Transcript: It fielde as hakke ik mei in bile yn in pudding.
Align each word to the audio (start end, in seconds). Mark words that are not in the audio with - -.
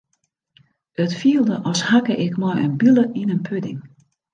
It 1.03 1.13
fielde 1.19 1.59
as 1.71 1.81
hakke 1.89 2.15
ik 2.25 2.33
mei 2.41 2.57
in 2.65 2.77
bile 2.81 3.05
yn 3.21 3.33
in 3.35 3.45
pudding. 3.47 3.79